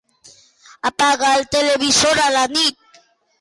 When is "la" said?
2.37-2.47